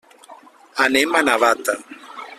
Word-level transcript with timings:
Anem 0.85 1.13
a 1.19 1.21
Navata. 1.29 1.77